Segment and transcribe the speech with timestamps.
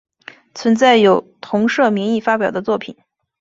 [0.55, 2.97] 存在有同社名义发表的作品。